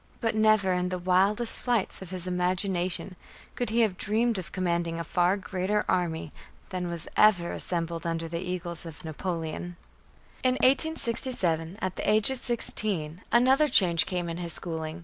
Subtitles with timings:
[0.19, 3.15] But never in the wildest flights of his imagination
[3.53, 6.31] could he have dreamed of commanding a far greater army
[6.69, 9.75] than was ever assembled under the eagles of Napoleon.
[10.43, 14.99] In 1867, at the age of sixteen, another change came in his schooling.